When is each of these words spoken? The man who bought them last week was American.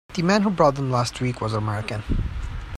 The 0.15 0.23
man 0.23 0.41
who 0.41 0.49
bought 0.49 0.73
them 0.77 0.89
last 0.89 1.21
week 1.21 1.41
was 1.41 1.53
American. 1.53 2.01